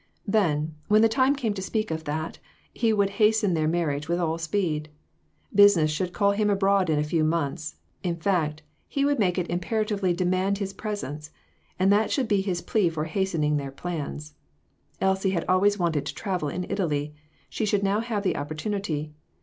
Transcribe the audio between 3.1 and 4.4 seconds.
hasten their marriage with all